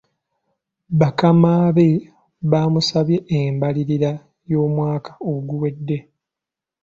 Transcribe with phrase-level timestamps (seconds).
[0.99, 1.87] Bakama be
[2.51, 4.11] bamusabye embalirira
[4.51, 5.97] y'omwaka oguwedde.